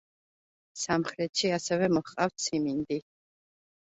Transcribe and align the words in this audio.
სამხრეთში 0.83 1.51
ასევე 1.57 1.89
მოჰყავთ 1.97 2.43
სიმინდი. 2.45 2.97